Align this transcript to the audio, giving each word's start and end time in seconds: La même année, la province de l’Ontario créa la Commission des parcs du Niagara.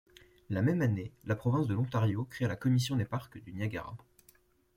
La 0.49 0.63
même 0.63 0.81
année, 0.81 1.11
la 1.25 1.35
province 1.35 1.67
de 1.67 1.75
l’Ontario 1.75 2.23
créa 2.27 2.47
la 2.47 2.55
Commission 2.55 2.95
des 2.95 3.05
parcs 3.05 3.37
du 3.37 3.53
Niagara. 3.53 3.95